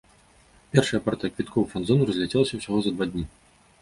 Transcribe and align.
Першая 0.75 1.01
партыя 1.07 1.33
квіткоў 1.35 1.61
у 1.67 1.67
фан-зону 1.73 2.07
разляцелася 2.11 2.53
ўсяго 2.63 2.79
за 2.87 2.91
два 2.99 3.05
дні. 3.13 3.23